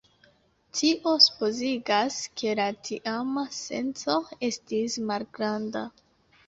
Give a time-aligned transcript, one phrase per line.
[0.77, 4.19] Tio supozigas, ke la tiama censo
[4.53, 5.89] estis malgranda.